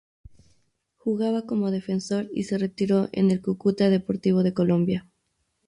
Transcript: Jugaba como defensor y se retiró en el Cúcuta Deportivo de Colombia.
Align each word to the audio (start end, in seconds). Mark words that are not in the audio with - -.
Jugaba 0.97 1.45
como 1.45 1.69
defensor 1.69 2.27
y 2.33 2.45
se 2.45 2.57
retiró 2.57 3.09
en 3.11 3.29
el 3.29 3.39
Cúcuta 3.39 3.91
Deportivo 3.91 4.41
de 4.41 4.51
Colombia. 4.51 5.07